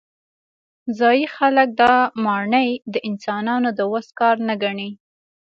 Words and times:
ځايي 0.97 1.25
خلک 1.35 1.69
دا 1.81 1.93
ماڼۍ 2.25 2.69
د 2.93 2.95
انسانانو 3.09 3.69
د 3.77 3.79
وس 3.91 4.07
کار 4.19 4.35
نه 4.47 4.55
ګڼي. 4.63 4.89